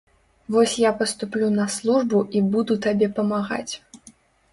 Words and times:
Вось 0.53 0.71
я 0.83 0.91
паступлю 1.01 1.49
на 1.57 1.65
службу 1.73 2.21
і 2.39 2.41
буду 2.55 2.79
табе 2.87 3.11
памагаць. 3.21 3.73